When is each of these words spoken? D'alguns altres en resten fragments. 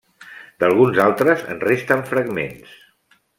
D'alguns 0.63 1.01
altres 1.03 1.43
en 1.57 1.61
resten 1.65 2.01
fragments. 2.13 2.75